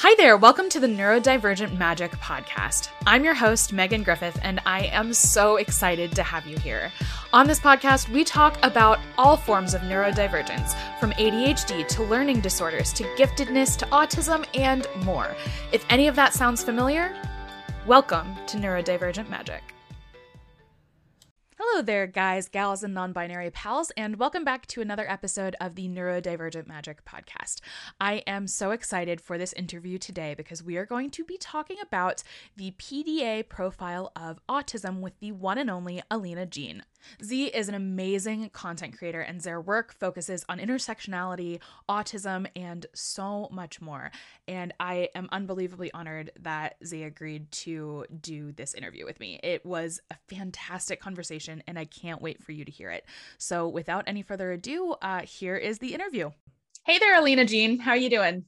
[0.00, 2.90] Hi there, welcome to the Neurodivergent Magic podcast.
[3.06, 6.92] I'm your host, Megan Griffith, and I am so excited to have you here.
[7.32, 12.92] On this podcast, we talk about all forms of neurodivergence, from ADHD to learning disorders
[12.92, 15.34] to giftedness to autism and more.
[15.72, 17.16] If any of that sounds familiar,
[17.86, 19.75] welcome to Neurodivergent Magic.
[21.58, 25.74] Hello there, guys, gals, and non binary pals, and welcome back to another episode of
[25.74, 27.60] the Neurodivergent Magic podcast.
[27.98, 31.78] I am so excited for this interview today because we are going to be talking
[31.80, 32.22] about
[32.56, 36.82] the PDA profile of autism with the one and only Alina Gene.
[37.22, 43.48] Z is an amazing content creator, and their work focuses on intersectionality, autism, and so
[43.50, 44.10] much more.
[44.48, 49.40] And I am unbelievably honored that Z agreed to do this interview with me.
[49.42, 53.04] It was a fantastic conversation, and I can't wait for you to hear it.
[53.38, 56.30] So, without any further ado, uh, here is the interview.
[56.84, 57.78] Hey there, Alina Gene.
[57.78, 58.44] How are you doing?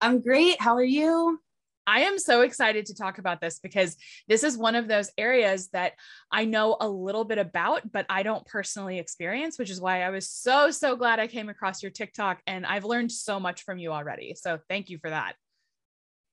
[0.00, 0.60] I'm great.
[0.60, 1.40] How are you?
[1.86, 3.96] I am so excited to talk about this because
[4.28, 5.92] this is one of those areas that
[6.30, 10.10] I know a little bit about, but I don't personally experience, which is why I
[10.10, 13.78] was so, so glad I came across your TikTok and I've learned so much from
[13.78, 14.34] you already.
[14.36, 15.34] So thank you for that.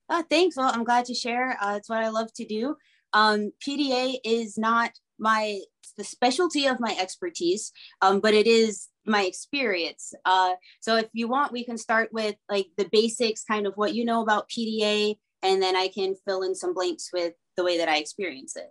[0.09, 0.57] Uh, thanks.
[0.57, 1.57] Well, I'm glad to share.
[1.61, 2.75] Uh, it's what I love to do.
[3.13, 5.59] Um, PDA is not my
[5.97, 10.13] the specialty of my expertise, um, but it is my experience.
[10.25, 13.93] Uh, so if you want, we can start with like the basics, kind of what
[13.93, 17.77] you know about PDA, and then I can fill in some blanks with the way
[17.77, 18.67] that I experience it.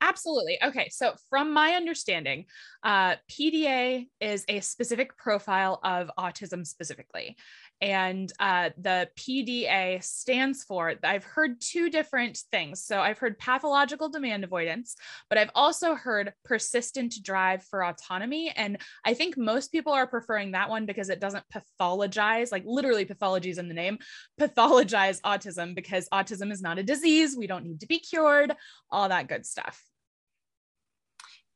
[0.00, 0.58] Absolutely.
[0.62, 0.88] Okay.
[0.90, 2.44] So, from my understanding,
[2.84, 7.36] uh, PDA is a specific profile of autism specifically
[7.80, 12.82] and uh, the PDA stands for, I've heard two different things.
[12.82, 14.96] So I've heard pathological demand avoidance,
[15.28, 18.52] but I've also heard persistent drive for autonomy.
[18.54, 23.04] And I think most people are preferring that one because it doesn't pathologize, like literally
[23.04, 23.98] pathology is in the name,
[24.40, 27.36] pathologize autism because autism is not a disease.
[27.36, 28.54] We don't need to be cured,
[28.90, 29.80] all that good stuff.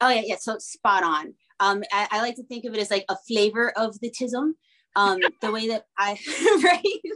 [0.00, 0.22] Oh, yeah.
[0.24, 0.36] Yeah.
[0.38, 1.34] So spot on.
[1.60, 4.52] Um, I, I like to think of it as like a flavor of the tism
[4.96, 6.18] um, the way that I
[6.64, 7.14] right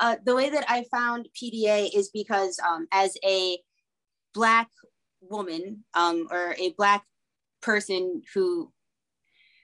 [0.00, 3.58] uh, the way that I found PDA is because um, as a
[4.32, 4.68] black
[5.20, 7.04] woman um, or a black
[7.62, 8.70] person who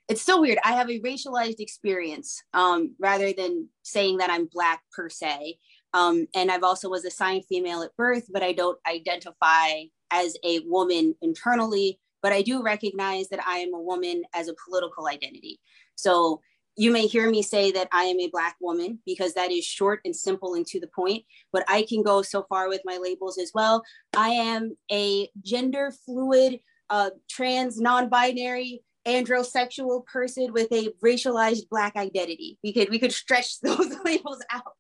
[0.09, 0.59] it's so weird.
[0.65, 5.57] I have a racialized experience um, rather than saying that I'm black per se.
[5.95, 10.61] Um, and I've also was assigned female at birth, but I don't identify as a
[10.67, 12.01] woman internally.
[12.23, 15.61] But I do recognize that I am a woman as a political identity.
[15.95, 16.41] So
[16.77, 20.01] you may hear me say that I am a Black woman because that is short
[20.05, 23.39] and simple and to the point, but I can go so far with my labels
[23.39, 23.83] as well.
[24.17, 31.97] I am a gender fluid, uh, trans, non binary, androsexual person with a racialized Black
[31.97, 32.59] identity.
[32.63, 34.73] We could, we could stretch those labels out.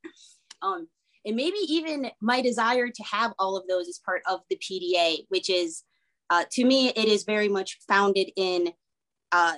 [0.63, 0.89] Um,
[1.27, 5.27] and maybe even my desire to have all of those as part of the PDA,
[5.29, 5.83] which is,
[6.31, 8.73] uh, to me, it is very much founded in
[9.33, 9.57] uh,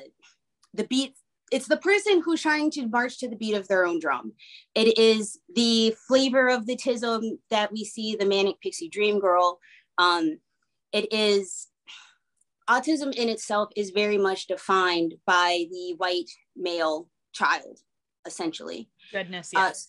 [0.75, 1.15] the beat
[1.53, 4.33] it's the person who's trying to march to the beat of their own drum.
[4.75, 9.61] It is the flavor of the tism that we see the manic pixie dream girl.
[9.99, 10.39] Um,
[10.93, 11.69] it is
[12.69, 17.79] autism in itself is very much defined by the white male child,
[18.27, 18.89] essentially.
[19.13, 19.89] Goodness, uh, yes.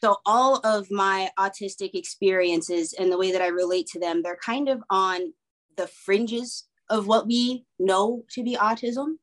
[0.00, 4.36] so all of my autistic experiences and the way that I relate to them, they're
[4.36, 5.32] kind of on
[5.76, 9.16] the fringes of what we know to be autism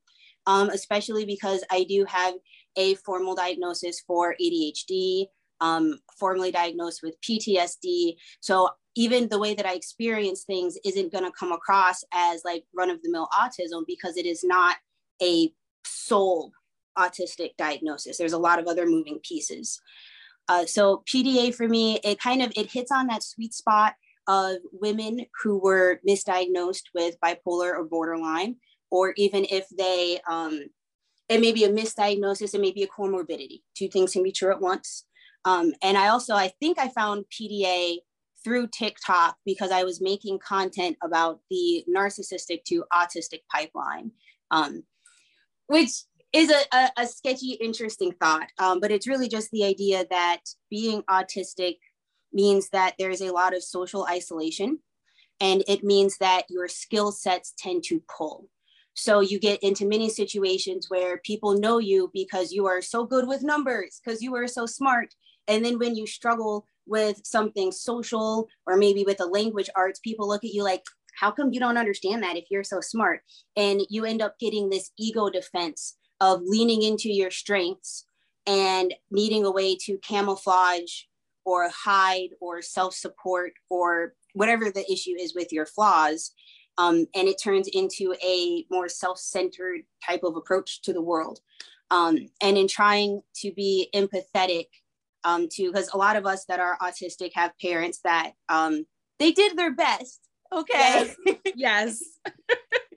[0.46, 2.34] um, especially because I do have
[2.76, 5.26] a formal diagnosis for ADHD,
[5.60, 8.16] um, formally diagnosed with PTSD.
[8.40, 12.64] So even the way that I experience things isn't going to come across as like
[12.74, 14.76] run of the mill autism because it is not
[15.22, 15.52] a
[15.84, 16.52] sole
[16.98, 18.16] autistic diagnosis.
[18.16, 19.80] There's a lot of other moving pieces.
[20.48, 23.94] Uh, so PDA for me, it kind of it hits on that sweet spot
[24.28, 28.56] of women who were misdiagnosed with bipolar or borderline
[28.90, 30.60] or even if they, um,
[31.28, 33.62] it may be a misdiagnosis, it may be a comorbidity.
[33.76, 35.04] Two things can be true at once.
[35.44, 37.98] Um, and I also, I think I found PDA
[38.42, 44.12] through TikTok because I was making content about the narcissistic to autistic pipeline,
[44.50, 44.84] um,
[45.66, 45.90] which
[46.32, 48.48] is a, a, a, sketchy, interesting thought.
[48.58, 51.78] Um, but it's really just the idea that being autistic
[52.32, 54.78] means that there's a lot of social isolation
[55.40, 58.48] and it means that your skill sets tend to pull.
[58.96, 63.28] So you get into many situations where people know you because you are so good
[63.28, 65.14] with numbers, because you are so smart.
[65.48, 70.26] And then when you struggle with something social or maybe with the language arts, people
[70.26, 70.82] look at you like,
[71.20, 73.20] how come you don't understand that if you're so smart?
[73.54, 78.06] And you end up getting this ego defense of leaning into your strengths
[78.46, 81.02] and needing a way to camouflage
[81.44, 86.32] or hide or self support or whatever the issue is with your flaws.
[86.78, 91.40] Um, and it turns into a more self centered type of approach to the world.
[91.90, 94.66] Um, and in trying to be empathetic
[95.24, 98.86] um, to, because a lot of us that are autistic have parents that um,
[99.18, 100.20] they did their best.
[100.52, 101.12] Okay.
[101.54, 101.54] Yes.
[101.56, 102.02] yes.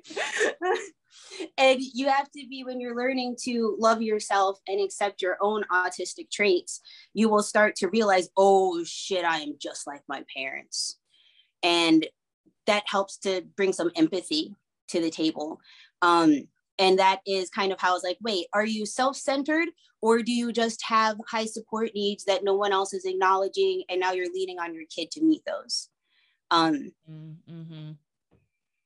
[1.57, 5.63] and you have to be when you're learning to love yourself and accept your own
[5.71, 6.81] autistic traits
[7.13, 10.97] you will start to realize oh shit i am just like my parents
[11.63, 12.07] and
[12.69, 14.56] that helps to bring some empathy
[14.89, 15.60] to the table.
[16.04, 19.69] Um, and that is kind of how I was like, wait, are you self-centered
[20.01, 24.00] or do you just have high support needs that no one else is acknowledging and
[24.00, 25.89] now you're leaning on your kid to meet those?
[26.51, 27.92] Um, mm-hmm.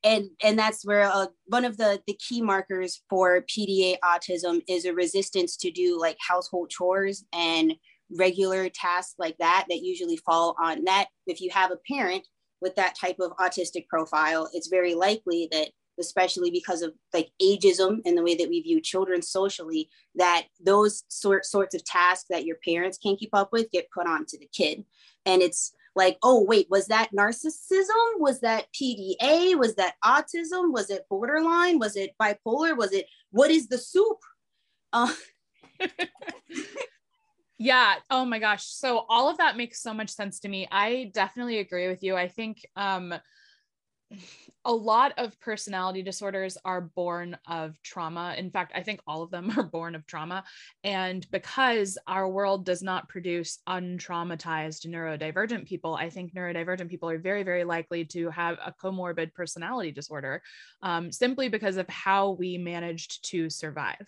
[0.03, 4.83] and and that's where uh, one of the the key markers for PDA autism is
[4.83, 7.73] a resistance to do like household chores and
[8.17, 11.07] regular tasks like that that usually fall on that.
[11.25, 12.27] If you have a parent
[12.63, 15.69] with that type of autistic profile it's very likely that
[15.99, 21.03] especially because of like ageism and the way that we view children socially that those
[21.07, 24.49] sort sorts of tasks that your parents can't keep up with get put onto the
[24.51, 24.83] kid
[25.25, 28.17] and it's like, oh, wait, was that narcissism?
[28.17, 29.55] Was that PDA?
[29.57, 30.71] Was that autism?
[30.71, 31.79] Was it borderline?
[31.79, 32.75] Was it bipolar?
[32.75, 34.17] Was it what is the soup?
[34.91, 35.13] Uh-
[37.63, 37.95] yeah.
[38.09, 38.65] Oh my gosh.
[38.65, 40.67] So all of that makes so much sense to me.
[40.69, 42.17] I definitely agree with you.
[42.17, 43.13] I think um
[44.65, 48.35] a lot of personality disorders are born of trauma.
[48.37, 50.43] In fact, I think all of them are born of trauma.
[50.83, 57.17] And because our world does not produce untraumatized neurodivergent people, I think neurodivergent people are
[57.17, 60.41] very, very likely to have a comorbid personality disorder
[60.81, 64.05] um, simply because of how we managed to survive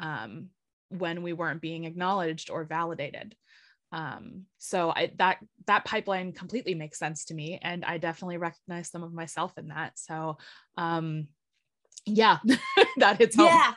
[0.00, 0.48] um,
[0.90, 3.34] when we weren't being acknowledged or validated.
[3.90, 8.90] Um so i that that pipeline completely makes sense to me and i definitely recognize
[8.90, 9.98] some of myself in that.
[9.98, 10.38] So
[10.76, 11.28] um
[12.04, 12.38] yeah
[12.98, 13.46] that hits home.
[13.46, 13.72] yeah.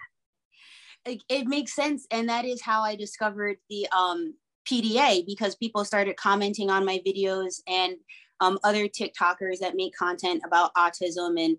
[1.03, 4.35] It, it makes sense and that is how i discovered the um
[4.69, 7.95] pda because people started commenting on my videos and
[8.39, 11.57] um, other tiktokers that make content about autism and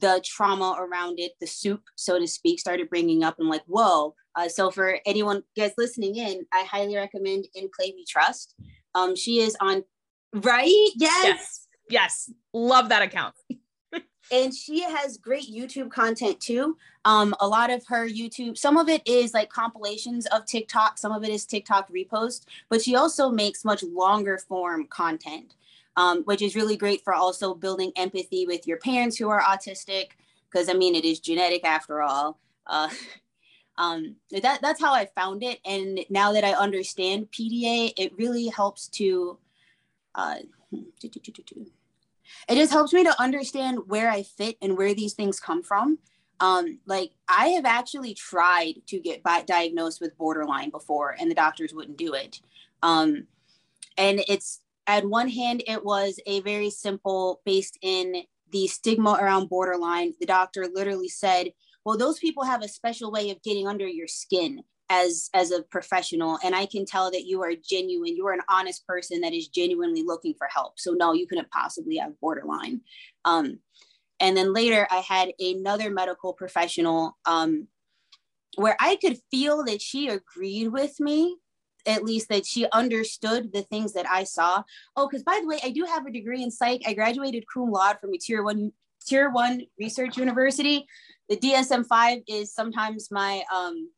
[0.00, 4.14] the trauma around it the soup so to speak started bringing up and like whoa
[4.38, 8.54] uh, so for anyone guys listening in, I highly recommend In Play We Trust.
[8.94, 9.82] Um, she is on
[10.32, 10.90] right.
[10.94, 11.24] Yes.
[11.24, 11.68] Yes.
[11.90, 12.32] Yes.
[12.52, 13.34] Love that account.
[14.30, 16.76] and she has great YouTube content too.
[17.04, 21.10] Um, a lot of her YouTube, some of it is like compilations of TikTok, some
[21.10, 25.56] of it is TikTok repost, but she also makes much longer form content,
[25.96, 30.10] um, which is really great for also building empathy with your parents who are autistic,
[30.48, 32.38] because I mean, it is genetic after all.
[32.68, 32.88] Uh,
[33.78, 35.60] um, that that's how I found it.
[35.64, 39.38] And now that I understand PDA, it really helps to.
[40.14, 40.36] Uh,
[40.70, 45.98] it just helps me to understand where I fit and where these things come from.
[46.40, 51.72] Um, like I have actually tried to get diagnosed with borderline before, and the doctors
[51.72, 52.40] wouldn't do it.
[52.82, 53.28] Um,
[53.96, 59.48] and it's at one hand, it was a very simple, based in the stigma around
[59.48, 60.14] borderline.
[60.18, 61.52] The doctor literally said,
[61.88, 65.62] well those people have a special way of getting under your skin as as a
[65.62, 68.14] professional and i can tell that you are genuine.
[68.14, 70.78] You are an honest person that is genuinely looking for help.
[70.78, 72.82] So no you couldn't possibly have borderline.
[73.24, 73.60] Um,
[74.20, 77.68] and then later i had another medical professional um,
[78.56, 81.38] where i could feel that she agreed with me
[81.86, 84.62] at least that she understood the things that i saw.
[84.94, 86.82] Oh because by the way i do have a degree in psych.
[86.86, 88.72] I graduated cum laude from a tier one
[89.06, 90.86] tier one research university
[91.28, 93.90] the DSM five is sometimes my um,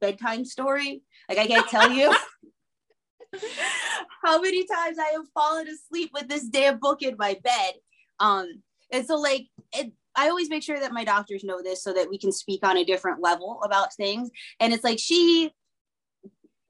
[0.00, 1.02] bedtime story.
[1.28, 2.14] Like I can't tell you
[4.24, 7.74] how many times I have fallen asleep with this damn book in my bed.
[8.20, 11.92] Um, and so like it, I always make sure that my doctors know this so
[11.92, 14.30] that we can speak on a different level about things.
[14.58, 15.52] And it's like she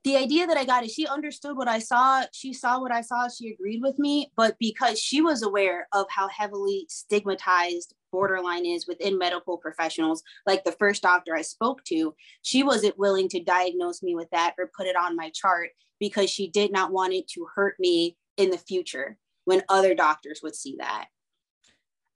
[0.05, 2.25] the idea that I got is she understood what I saw.
[2.33, 3.29] She saw what I saw.
[3.29, 4.31] She agreed with me.
[4.37, 10.65] But because she was aware of how heavily stigmatized borderline is within medical professionals, like
[10.65, 14.71] the first doctor I spoke to, she wasn't willing to diagnose me with that or
[14.77, 18.50] put it on my chart because she did not want it to hurt me in
[18.50, 21.07] the future when other doctors would see that.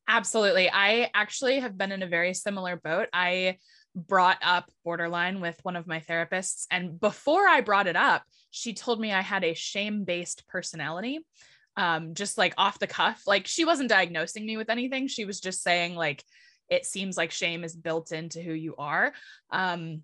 [0.08, 0.70] Absolutely.
[0.70, 3.08] I actually have been in a very similar boat.
[3.12, 3.58] I
[3.94, 6.66] brought up borderline with one of my therapists.
[6.70, 11.20] And before I brought it up, she told me I had a shame based personality,
[11.76, 13.22] um, just like off the cuff.
[13.26, 15.08] Like she wasn't diagnosing me with anything.
[15.08, 16.24] She was just saying, like,
[16.68, 19.12] it seems like shame is built into who you are.
[19.50, 20.02] Um,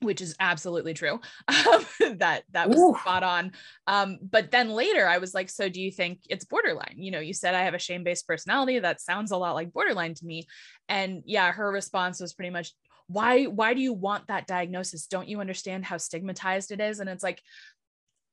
[0.00, 1.20] which is absolutely true.
[1.48, 1.84] Um,
[2.18, 2.94] that that was Ooh.
[3.00, 3.52] spot on.
[3.86, 6.94] Um, but then later I was like, so do you think it's borderline?
[6.96, 8.78] You know, you said I have a shame-based personality.
[8.78, 10.46] That sounds a lot like borderline to me.
[10.88, 12.72] And yeah, her response was pretty much,
[13.08, 15.06] why, why do you want that diagnosis?
[15.06, 17.00] Don't you understand how stigmatized it is?
[17.00, 17.40] And it's like,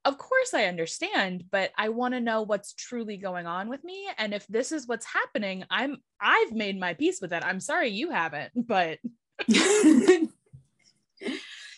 [0.05, 4.07] of course I understand, but I want to know what's truly going on with me.
[4.17, 7.43] And if this is what's happening, I'm I've made my peace with it.
[7.45, 8.99] I'm sorry you haven't, but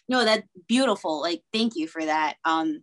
[0.08, 2.82] no that's beautiful like thank you for that um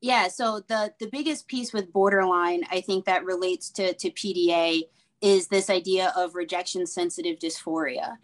[0.00, 4.82] yeah so the the biggest piece with borderline i think that relates to to pda
[5.20, 8.16] is this idea of rejection sensitive dysphoria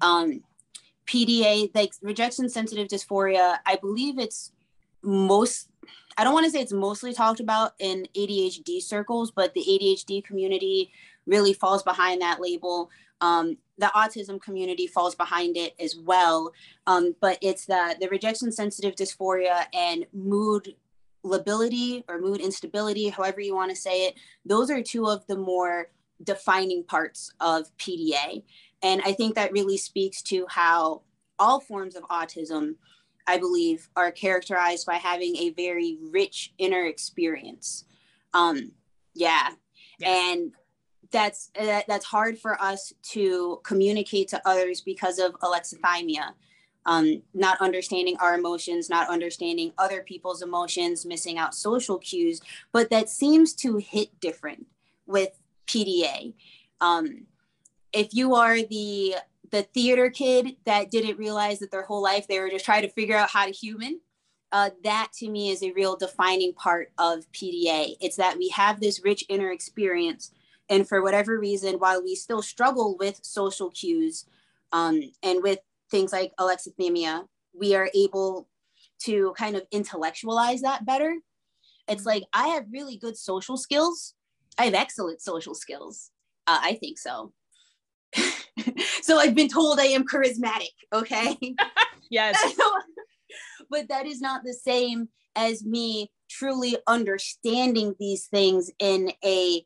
[0.00, 0.42] um
[1.06, 4.52] pda like rejection sensitive dysphoria i believe it's
[5.06, 5.68] most
[6.18, 10.24] i don't want to say it's mostly talked about in adhd circles but the adhd
[10.24, 10.90] community
[11.26, 16.52] really falls behind that label um, the autism community falls behind it as well.
[16.86, 20.74] Um, but it's the, the rejection sensitive dysphoria and mood
[21.22, 24.14] lability or mood instability, however you want to say it.
[24.44, 25.88] Those are two of the more
[26.22, 28.42] defining parts of PDA.
[28.82, 31.02] And I think that really speaks to how
[31.38, 32.76] all forms of autism,
[33.26, 37.84] I believe, are characterized by having a very rich inner experience.
[38.34, 38.72] Um,
[39.14, 39.50] yeah.
[39.98, 40.34] Yes.
[40.34, 40.52] And
[41.10, 46.32] that's uh, that's hard for us to communicate to others because of alexithymia
[46.84, 52.40] um, not understanding our emotions not understanding other people's emotions missing out social cues
[52.72, 54.66] but that seems to hit different
[55.06, 56.34] with pda
[56.80, 57.26] um,
[57.92, 59.14] if you are the
[59.56, 62.90] the theater kid that didn't realize that their whole life they were just trying to
[62.90, 64.00] figure out how to human
[64.52, 68.80] uh, that to me is a real defining part of pda it's that we have
[68.80, 70.32] this rich inner experience
[70.68, 74.26] and for whatever reason, while we still struggle with social cues
[74.72, 75.60] um, and with
[75.90, 78.48] things like alexithymia, we are able
[78.98, 81.18] to kind of intellectualize that better.
[81.88, 84.14] It's like I have really good social skills.
[84.58, 86.10] I have excellent social skills.
[86.46, 87.32] Uh, I think so.
[89.02, 90.70] so I've been told I am charismatic.
[90.92, 91.36] Okay.
[92.10, 92.36] yes.
[93.70, 99.62] but that is not the same as me truly understanding these things in a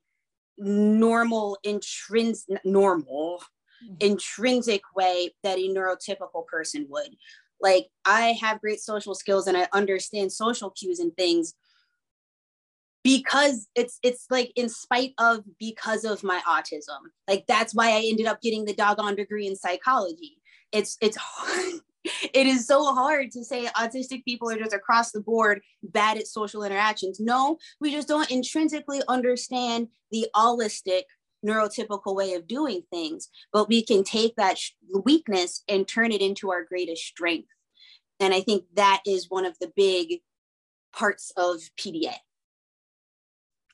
[0.59, 3.43] normal intrinsic normal
[3.83, 3.95] mm-hmm.
[4.01, 7.17] intrinsic way that a neurotypical person would
[7.63, 11.55] like i have great social skills and i understand social cues and things
[13.03, 18.03] because it's it's like in spite of because of my autism like that's why i
[18.05, 20.39] ended up getting the doggone degree in psychology
[20.73, 21.81] it's it's hard
[22.35, 26.27] it is so hard to say autistic people are just across the board bad at
[26.27, 27.21] social interactions.
[27.21, 31.03] No, we just don't intrinsically understand the holistic
[31.47, 34.59] neurotypical way of doing things, but we can take that
[35.05, 37.49] weakness and turn it into our greatest strength.
[38.19, 40.21] And I think that is one of the big
[40.93, 42.15] parts of PDA.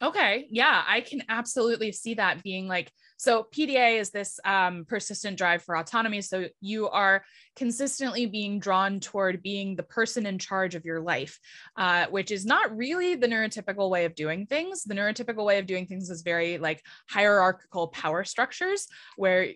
[0.02, 0.46] Okay.
[0.50, 5.62] Yeah, I can absolutely see that being like so PDA is this um, persistent drive
[5.62, 6.20] for autonomy.
[6.20, 7.24] So you are
[7.54, 11.38] consistently being drawn toward being the person in charge of your life,
[11.76, 14.84] uh, which is not really the neurotypical way of doing things.
[14.84, 18.86] The neurotypical way of doing things is very like hierarchical power structures
[19.16, 19.48] where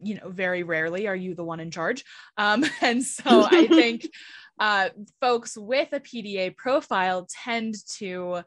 [0.00, 2.04] you know very rarely are you the one in charge
[2.36, 4.08] um, and so i think
[4.60, 4.90] uh,
[5.20, 8.40] folks with a pda profile tend to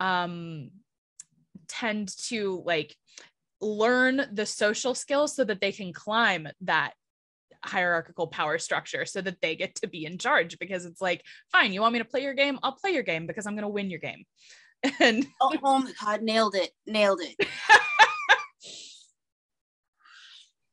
[0.00, 0.70] um,
[1.68, 2.96] tend to like
[3.60, 6.92] learn the social skills so that they can climb that
[7.64, 11.72] hierarchical power structure so that they get to be in charge because it's like fine
[11.72, 12.58] you want me to play your game?
[12.62, 14.24] I'll play your game because i'm going to win your game.
[15.00, 17.36] And oh, oh my god nailed it nailed it.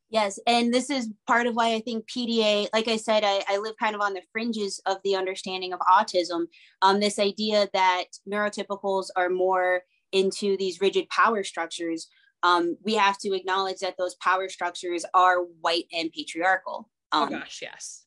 [0.07, 3.57] Yes and this is part of why i think pda like i said I, I
[3.57, 6.45] live kind of on the fringes of the understanding of autism.
[6.81, 9.81] Um, this idea that neurotypicals are more
[10.15, 12.07] into these rigid power structures
[12.45, 16.87] um, we have to acknowledge that those power structures are white and patriarchal.
[17.11, 18.05] Oh um, oh gosh, yes.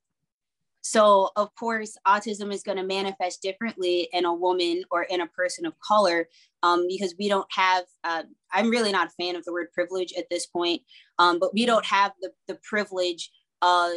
[0.81, 5.27] So, of course, autism is going to manifest differently in a woman or in a
[5.27, 6.29] person of color
[6.63, 8.23] um, because we don't have, uh,
[8.53, 10.83] I'm really not a fan of the word privilege at this point,
[11.19, 13.91] um, but we don't have the, the privilege of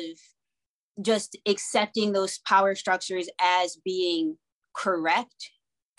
[1.02, 4.38] just accepting those power structures as being
[4.76, 5.52] correct,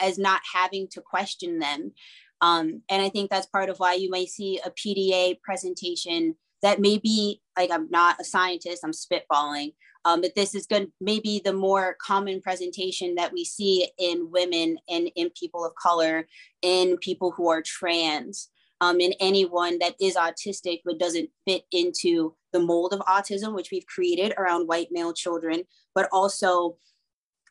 [0.03, 1.93] as not having to question them.
[2.41, 6.81] Um, and I think that's part of why you may see a PDA presentation that
[6.81, 11.41] may be like I'm not a scientist, I'm spitballing, um, but this is going maybe
[11.45, 16.27] the more common presentation that we see in women and in people of color,
[16.63, 18.49] in people who are trans.
[18.83, 23.71] um, in anyone that is autistic but doesn't fit into the mold of autism, which
[23.71, 25.63] we've created around white male children,
[25.95, 26.77] but also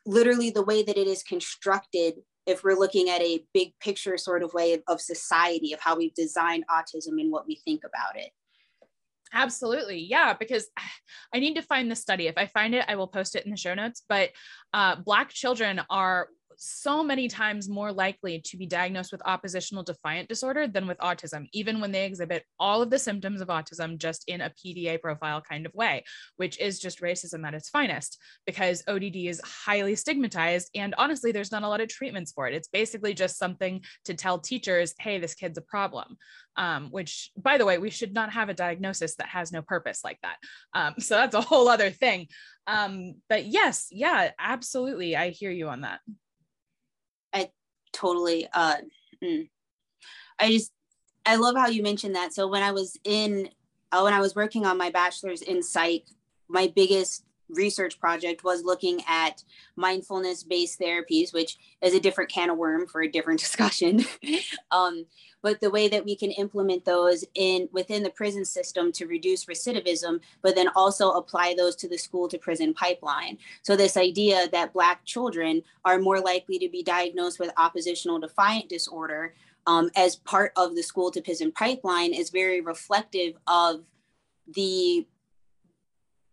[0.04, 4.42] literally the way that it is constructed if we're looking at a big picture sort
[4.42, 8.30] of way of society of how we've designed autism and what we think about it.
[9.32, 9.98] Absolutely.
[9.98, 10.68] Yeah, because
[11.34, 12.26] I need to find the study.
[12.26, 14.02] If I find it, I will post it in the show notes.
[14.08, 14.30] But
[14.74, 16.28] uh, Black children are
[16.64, 21.48] so many times more likely to be diagnosed with oppositional defiant disorder than with autism,
[21.52, 25.40] even when they exhibit all of the symptoms of autism just in a PDA profile
[25.40, 26.04] kind of way,
[26.36, 28.16] which is just racism at its finest
[28.46, 30.70] because ODD is highly stigmatized.
[30.76, 32.54] And honestly, there's not a lot of treatments for it.
[32.54, 36.16] It's basically just something to tell teachers, hey, this kid's a problem.
[36.56, 40.02] Um, which, by the way, we should not have a diagnosis that has no purpose
[40.04, 40.36] like that.
[40.74, 42.28] Um, so that's a whole other thing.
[42.66, 45.16] Um, but yes, yeah, absolutely.
[45.16, 46.00] I hear you on that
[47.92, 48.76] totally uh
[49.22, 49.48] mm.
[50.38, 50.72] i just
[51.26, 53.48] i love how you mentioned that so when i was in
[53.92, 56.04] uh, when i was working on my bachelor's in psych
[56.48, 59.42] my biggest research project was looking at
[59.76, 64.04] mindfulness based therapies which is a different can of worm for a different discussion.
[64.70, 65.06] Um,
[65.42, 69.46] but the way that we can implement those in within the prison system to reduce
[69.46, 73.38] recidivism but then also apply those to the school to prison pipeline.
[73.62, 78.68] So this idea that black children are more likely to be diagnosed with oppositional defiant
[78.68, 79.34] disorder
[79.66, 83.82] um, as part of the school to prison pipeline is very reflective of
[84.54, 85.06] the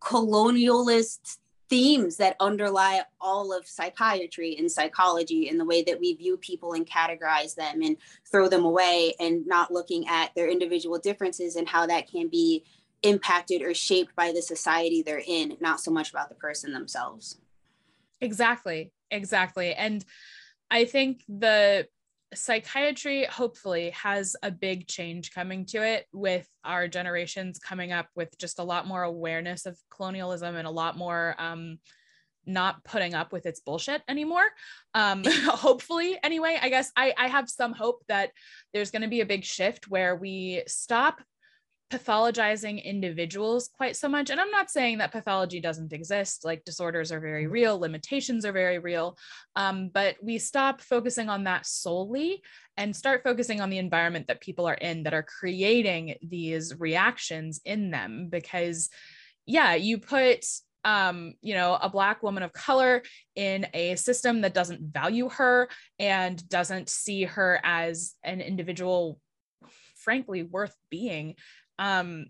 [0.01, 1.37] colonialist
[1.69, 6.73] themes that underlie all of psychiatry and psychology and the way that we view people
[6.73, 7.95] and categorize them and
[8.29, 12.63] throw them away and not looking at their individual differences and how that can be
[13.03, 17.37] impacted or shaped by the society they're in not so much about the person themselves.
[18.19, 18.91] Exactly.
[19.11, 19.73] Exactly.
[19.73, 20.03] And
[20.71, 21.87] i think the
[22.33, 28.37] psychiatry hopefully has a big change coming to it with our generations coming up with
[28.37, 31.79] just a lot more awareness of colonialism and a lot more um,
[32.45, 34.45] not putting up with its bullshit anymore.
[34.93, 38.31] Um, hopefully anyway i guess I, I have some hope that
[38.73, 41.21] there's going to be a big shift where we stop
[41.89, 44.29] pathologizing individuals quite so much.
[44.29, 48.51] And I'm not saying that pathology doesn't exist, like disorders are very real, limitations are
[48.51, 49.17] very real,
[49.55, 52.43] um, but we stop focusing on that solely
[52.77, 57.59] and start focusing on the environment that people are in that are creating these reactions
[57.65, 58.27] in them.
[58.29, 58.89] Because,
[59.45, 60.45] yeah, you put
[60.85, 63.03] um, you know, a black woman of color
[63.35, 65.67] in a system that doesn't value her
[65.99, 69.19] and doesn't see her as an individual
[69.95, 71.35] frankly worth being
[71.79, 72.27] um,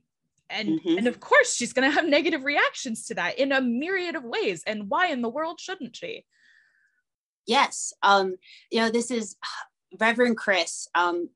[0.49, 0.97] and mm-hmm.
[0.97, 4.23] and of course she's going to have negative reactions to that in a myriad of
[4.23, 6.25] ways and why in the world shouldn't she?
[7.45, 8.35] Yes um
[8.71, 9.35] you know this is
[9.99, 11.29] reverend chris um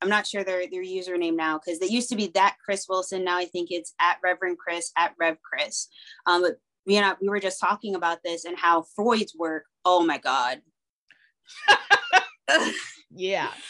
[0.00, 3.22] i'm not sure their their username now because they used to be that chris wilson
[3.22, 5.88] now i think it's at reverend chris at rev chris.
[6.24, 6.56] Um but
[6.86, 10.62] you know we were just talking about this and how freud's work oh my god.
[13.16, 13.50] Yeah.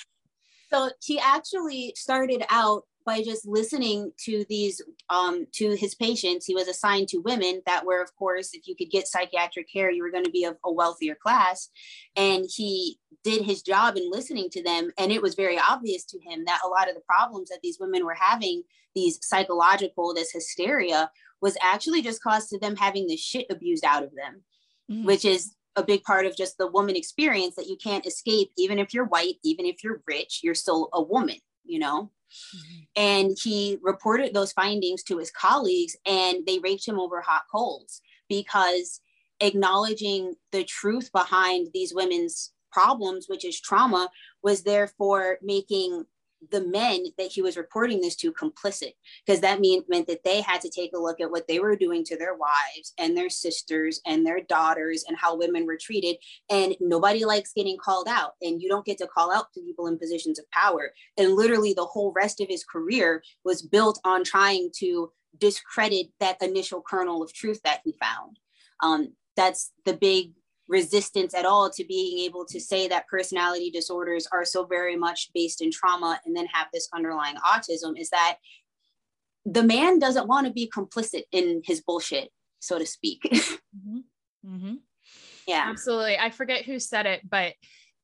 [0.68, 6.54] So he actually started out by just listening to these um, to his patients he
[6.54, 10.02] was assigned to women that were of course if you could get psychiatric care you
[10.02, 11.70] were going to be of a wealthier class
[12.16, 16.18] and he did his job in listening to them and it was very obvious to
[16.20, 18.62] him that a lot of the problems that these women were having
[18.94, 24.02] these psychological this hysteria was actually just caused to them having the shit abused out
[24.02, 24.42] of them
[24.90, 25.06] mm-hmm.
[25.06, 28.78] which is a big part of just the woman experience that you can't escape even
[28.78, 32.10] if you're white even if you're rich you're still a woman you know
[32.54, 32.82] Mm-hmm.
[32.96, 38.00] And he reported those findings to his colleagues, and they raked him over hot coals
[38.28, 39.00] because
[39.40, 44.10] acknowledging the truth behind these women's problems, which is trauma,
[44.42, 46.04] was therefore making
[46.50, 48.92] the men that he was reporting this to complicit
[49.24, 51.76] because that mean, meant that they had to take a look at what they were
[51.76, 56.16] doing to their wives and their sisters and their daughters and how women were treated.
[56.50, 59.86] And nobody likes getting called out and you don't get to call out to people
[59.86, 60.92] in positions of power.
[61.16, 66.42] And literally the whole rest of his career was built on trying to discredit that
[66.42, 68.38] initial kernel of truth that he found.
[68.82, 70.32] Um, that's the big
[70.68, 75.30] resistance at all to being able to say that personality disorders are so very much
[75.34, 78.36] based in trauma and then have this underlying autism is that
[79.44, 83.98] the man doesn't want to be complicit in his bullshit so to speak mm-hmm.
[84.44, 84.74] Mm-hmm.
[85.46, 87.54] yeah absolutely i forget who said it but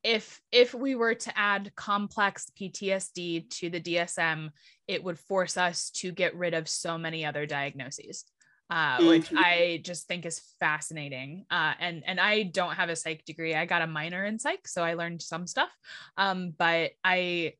[0.03, 4.51] if if we were to add complex ptsd to the dsm
[4.87, 8.23] it would force us to get rid of so many other diagnoses
[8.73, 9.07] uh, mm-hmm.
[9.07, 11.45] which I just think is fascinating.
[11.51, 13.53] Uh, and and I don't have a psych degree.
[13.53, 15.69] I got a minor in psych, so I learned some stuff.
[16.17, 17.53] Um, but I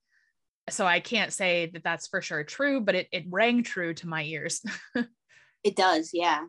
[0.71, 4.07] so I can't say that that's for sure true, but it, it rang true to
[4.07, 4.65] my ears.
[5.63, 6.45] it does, yeah.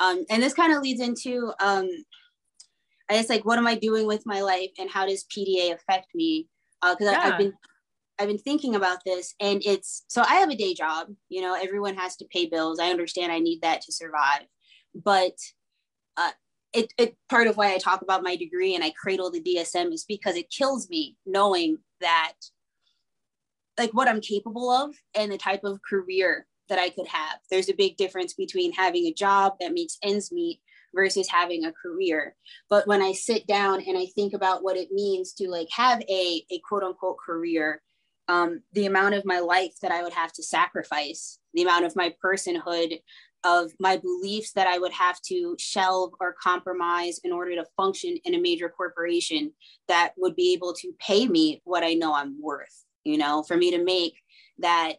[0.00, 1.86] Um, and this kind of leads into, um,
[3.10, 6.06] I guess, like, what am I doing with my life, and how does PDA affect
[6.14, 6.48] me?
[6.80, 7.20] Because uh, yeah.
[7.24, 7.52] I've been,
[8.18, 11.08] I've been thinking about this, and it's so I have a day job.
[11.28, 12.78] You know, everyone has to pay bills.
[12.78, 14.42] I understand I need that to survive,
[14.94, 15.36] but
[16.16, 16.30] uh,
[16.72, 19.92] it, it part of why I talk about my degree and I cradle the DSM
[19.92, 22.32] is because it kills me knowing that
[23.78, 27.38] like what I'm capable of and the type of career that I could have.
[27.50, 30.60] There's a big difference between having a job that meets ends meet
[30.94, 32.34] versus having a career.
[32.68, 36.02] But when I sit down and I think about what it means to like have
[36.02, 37.82] a, a quote unquote career,
[38.32, 41.96] um, the amount of my life that I would have to sacrifice, the amount of
[41.96, 43.00] my personhood,
[43.44, 48.16] of my beliefs that I would have to shelve or compromise in order to function
[48.24, 49.52] in a major corporation
[49.88, 53.56] that would be able to pay me what I know I'm worth you know, for
[53.56, 54.14] me to make
[54.58, 54.94] that.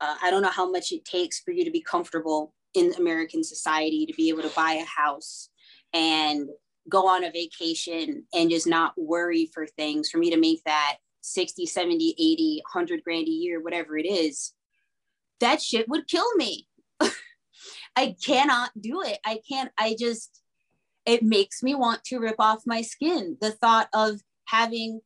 [0.00, 3.42] Uh, I don't know how much it takes for you to be comfortable in American
[3.42, 5.48] society to be able to buy a house
[5.94, 6.48] and
[6.88, 10.10] go on a vacation and just not worry for things.
[10.10, 14.52] For me to make that 60, 70, 80, 100 grand a year, whatever it is,
[15.40, 16.68] that shit would kill me.
[17.96, 19.18] I cannot do it.
[19.24, 20.40] I can't, I just,
[21.04, 23.36] it makes me want to rip off my skin.
[23.40, 25.00] The thought of having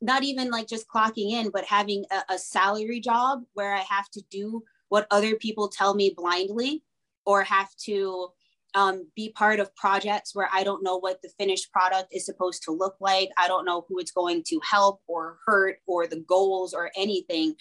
[0.00, 4.08] not even like just clocking in, but having a, a salary job where I have
[4.10, 6.82] to do what other people tell me blindly
[7.24, 8.28] or have to
[8.76, 12.62] um, be part of projects where I don't know what the finished product is supposed
[12.64, 13.30] to look like.
[13.38, 17.54] I don't know who it's going to help or hurt or the goals or anything.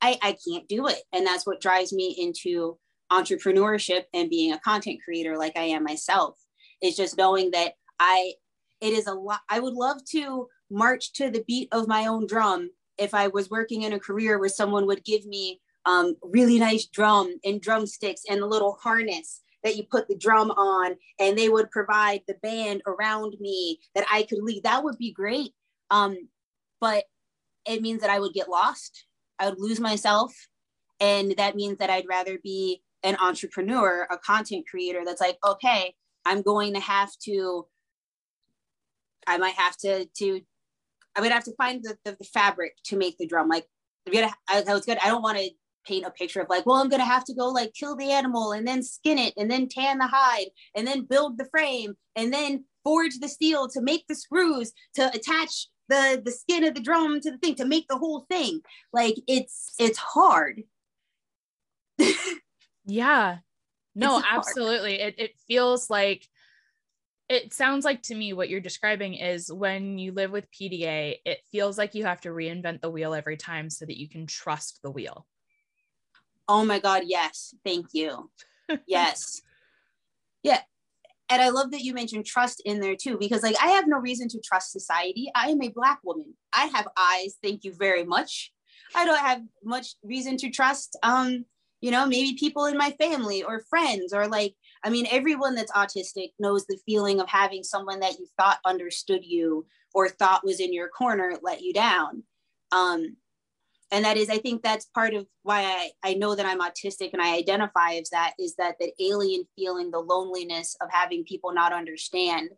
[0.00, 1.02] I, I can't do it.
[1.12, 2.78] And that's what drives me into
[3.10, 6.38] entrepreneurship and being a content creator like I am myself.
[6.80, 8.34] Is just knowing that I,
[8.80, 9.40] it is a lot.
[9.50, 13.50] I would love to march to the beat of my own drum if I was
[13.50, 18.22] working in a career where someone would give me um, really nice drum and drumsticks
[18.30, 22.36] and a little harness that you put the drum on and they would provide the
[22.42, 24.64] band around me that I could lead.
[24.64, 25.52] That would be great.
[25.90, 26.28] Um,
[26.80, 27.04] but
[27.66, 29.06] it means that I would get lost.
[29.38, 30.34] I would lose myself.
[31.00, 35.94] And that means that I'd rather be an entrepreneur, a content creator that's like, okay,
[36.24, 37.66] I'm going to have to,
[39.26, 40.40] I might have to, to
[41.16, 43.48] I would have to find the, the, the fabric to make the drum.
[43.48, 43.66] Like,
[44.08, 44.98] I, I was good.
[45.02, 45.50] I don't want to
[45.86, 48.52] paint a picture of like, well, I'm gonna have to go like kill the animal
[48.52, 52.32] and then skin it and then tan the hide and then build the frame and
[52.32, 56.80] then forge the steel to make the screws to attach the the skin of the
[56.80, 58.60] drum to the thing to make the whole thing.
[58.92, 60.62] Like it's it's hard.
[62.84, 63.38] yeah.
[63.96, 65.00] No, absolutely.
[65.00, 66.24] It it feels like
[67.28, 71.38] it sounds like to me what you're describing is when you live with PDA, it
[71.50, 74.80] feels like you have to reinvent the wheel every time so that you can trust
[74.82, 75.26] the wheel.
[76.50, 77.54] Oh my God, yes.
[77.64, 78.28] Thank you.
[78.86, 79.42] yes.
[80.42, 80.60] Yeah.
[81.28, 83.98] And I love that you mentioned trust in there too, because like I have no
[83.98, 85.30] reason to trust society.
[85.34, 86.32] I am a Black woman.
[86.54, 87.36] I have eyes.
[87.42, 88.50] Thank you very much.
[88.96, 91.44] I don't have much reason to trust, um,
[91.82, 95.72] you know, maybe people in my family or friends or like I mean, everyone that's
[95.72, 100.58] autistic knows the feeling of having someone that you thought understood you or thought was
[100.58, 102.22] in your corner let you down.
[102.72, 103.18] Um,
[103.90, 107.10] and that is, I think that's part of why I, I know that I'm autistic
[107.12, 111.52] and I identify as that is that that alien feeling, the loneliness of having people
[111.52, 112.50] not understand.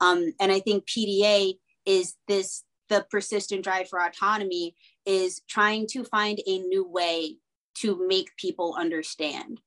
[0.00, 6.04] Um, and I think PDA is this the persistent drive for autonomy is trying to
[6.04, 7.38] find a new way
[7.78, 9.60] to make people understand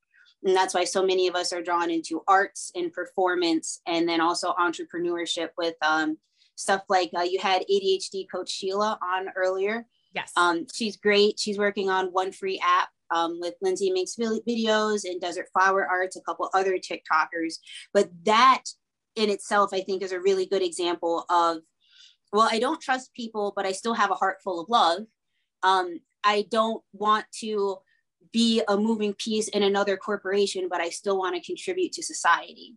[0.43, 4.21] and that's why so many of us are drawn into arts and performance and then
[4.21, 6.17] also entrepreneurship with um,
[6.55, 11.57] stuff like uh, you had adhd coach sheila on earlier yes um, she's great she's
[11.57, 16.21] working on one free app um, with lindsay makes videos and desert flower arts a
[16.21, 17.55] couple other tiktokers
[17.93, 18.63] but that
[19.15, 21.57] in itself i think is a really good example of
[22.31, 25.01] well i don't trust people but i still have a heart full of love
[25.63, 27.77] um, i don't want to
[28.31, 32.75] be a moving piece in another corporation, but I still want to contribute to society.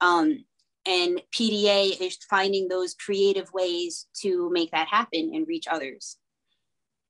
[0.00, 0.44] Um,
[0.86, 6.16] and PDA is finding those creative ways to make that happen and reach others.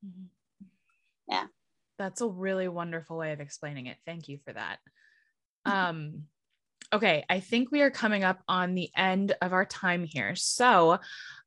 [0.06, 0.66] Mm-hmm.
[1.28, 1.46] Yeah.
[1.98, 3.96] That's a really wonderful way of explaining it.
[4.04, 4.78] Thank you for that.
[5.64, 6.24] Um,
[6.92, 10.36] okay, I think we are coming up on the end of our time here.
[10.36, 10.98] So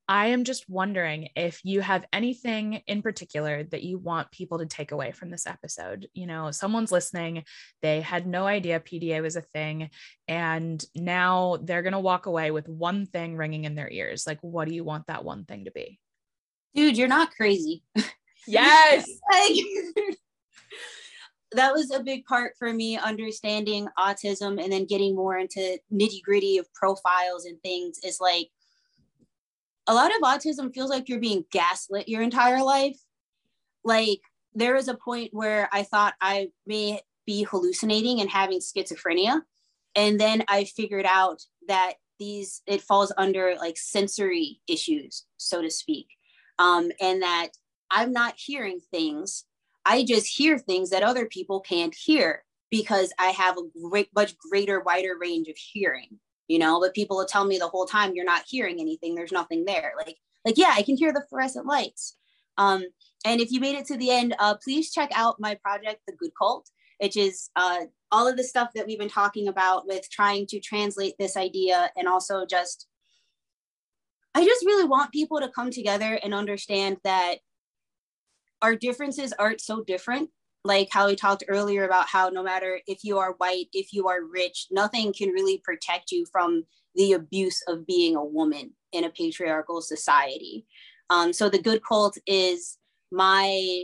[0.07, 4.65] I am just wondering if you have anything in particular that you want people to
[4.65, 6.07] take away from this episode.
[6.15, 7.43] You know, someone's listening,
[7.83, 9.91] they had no idea PDA was a thing,
[10.27, 14.25] and now they're going to walk away with one thing ringing in their ears.
[14.25, 15.99] Like, what do you want that one thing to be?
[16.73, 17.83] Dude, you're not crazy.
[18.47, 19.09] Yes.
[19.31, 20.17] like,
[21.53, 26.21] that was a big part for me understanding autism and then getting more into nitty
[26.23, 28.49] gritty of profiles and things is like
[29.87, 32.97] a lot of autism feels like you're being gaslit your entire life.
[33.83, 34.21] Like
[34.53, 39.41] there is a point where I thought I may be hallucinating and having schizophrenia.
[39.95, 45.71] And then I figured out that these, it falls under like sensory issues, so to
[45.71, 46.07] speak.
[46.59, 47.49] Um, and that
[47.91, 49.45] I'm not hearing things
[49.85, 54.37] I just hear things that other people can't hear because I have a great, much
[54.37, 58.13] greater, wider range of hearing, you know, but people will tell me the whole time
[58.13, 59.15] you're not hearing anything.
[59.15, 59.93] There's nothing there.
[59.97, 62.17] Like, like, yeah, I can hear the fluorescent lights.
[62.57, 62.83] Um,
[63.25, 66.13] and if you made it to the end, uh, please check out my project, The
[66.13, 67.79] Good Cult, which is uh,
[68.11, 71.89] all of the stuff that we've been talking about with trying to translate this idea
[71.97, 72.87] and also just,
[74.35, 77.39] I just really want people to come together and understand that
[78.61, 80.29] our differences aren't so different.
[80.65, 84.09] Like how we talked earlier about how no matter if you are white if you
[84.09, 86.63] are rich nothing can really protect you from
[86.95, 90.65] the abuse of being a woman in a patriarchal society.
[91.09, 92.77] Um, so the good cult is
[93.11, 93.83] my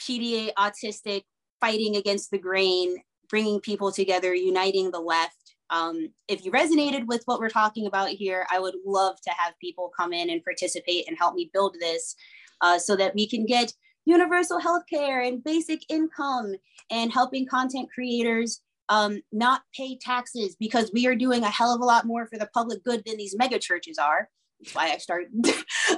[0.00, 1.22] pda autistic
[1.60, 2.96] fighting against the grain
[3.28, 5.54] bringing people together uniting the left.
[5.68, 9.58] Um, if you resonated with what we're talking about here i would love to have
[9.60, 12.14] people come in and participate and help me build this
[12.60, 13.72] uh, so that we can get
[14.04, 16.54] universal health care and basic income
[16.90, 21.80] and helping content creators um, not pay taxes because we are doing a hell of
[21.80, 24.28] a lot more for the public good than these mega churches are.
[24.60, 25.28] That's why I started,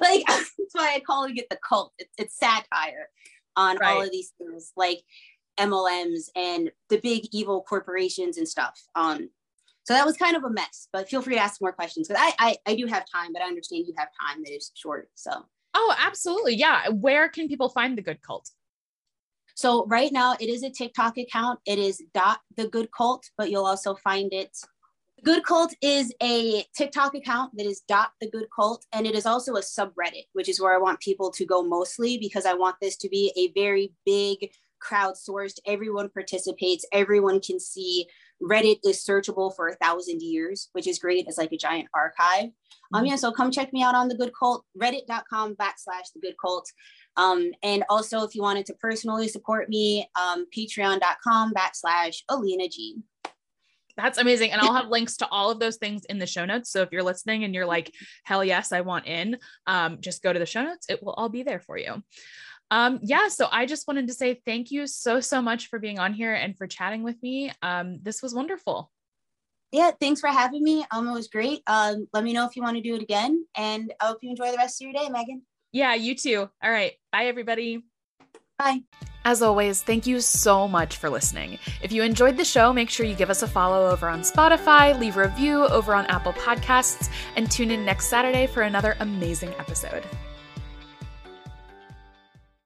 [0.01, 1.93] like, that's why I call it the cult.
[1.99, 3.11] It's, it's satire
[3.57, 3.91] on right.
[3.91, 5.03] all of these things, like
[5.59, 8.81] MLMs and the big evil corporations and stuff.
[8.95, 9.29] Um,
[9.85, 12.23] so that was kind of a mess, but feel free to ask more questions because
[12.23, 15.09] I, I, I do have time, but I understand you have time that is short.
[15.15, 15.47] So
[15.81, 16.57] Oh, absolutely.
[16.57, 16.89] Yeah.
[16.89, 18.51] Where can people find the good cult?
[19.55, 21.61] So right now it is a TikTok account.
[21.67, 24.57] It is dot the good cult, but you'll also find it.
[25.25, 29.27] Good Cult is a TikTok account that is dot the good cult, and it is
[29.27, 32.77] also a subreddit, which is where I want people to go mostly because I want
[32.81, 35.59] this to be a very big crowdsourced.
[35.67, 36.85] Everyone participates.
[36.93, 38.07] Everyone can see
[38.43, 41.27] Reddit is searchable for a thousand years, which is great.
[41.27, 42.51] It's like a giant archive.
[42.93, 43.07] Um, mm-hmm.
[43.07, 46.71] Yeah, so come check me out on the good cult, reddit.com backslash the good cult.
[47.17, 53.03] Um, and also if you wanted to personally support me, um, patreon.com backslash Alina G.
[53.97, 54.53] That's amazing.
[54.53, 56.71] And I'll have links to all of those things in the show notes.
[56.71, 60.33] So if you're listening and you're like, hell yes, I want in, um, just go
[60.33, 60.87] to the show notes.
[60.89, 62.03] It will all be there for you.
[62.71, 65.99] Um, yeah, so I just wanted to say thank you so, so much for being
[65.99, 67.51] on here and for chatting with me.
[67.63, 68.91] Um, this was wonderful.
[69.73, 70.85] Yeah, thanks for having me.
[70.91, 71.63] Um, it was great.
[71.67, 73.45] Um, let me know if you want to do it again.
[73.57, 75.43] And I hope you enjoy the rest of your day, Megan.
[75.73, 76.49] Yeah, you too.
[76.63, 76.93] All right.
[77.13, 77.85] Bye, everybody.
[78.59, 78.83] Bye.
[79.25, 81.59] As always, thank you so much for listening.
[81.83, 84.99] If you enjoyed the show, make sure you give us a follow over on Spotify,
[84.99, 89.51] leave a review over on Apple Podcasts, and tune in next Saturday for another amazing
[89.59, 90.03] episode.